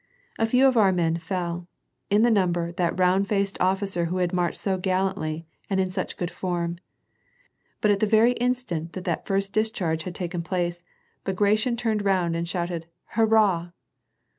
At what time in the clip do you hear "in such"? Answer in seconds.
5.79-6.17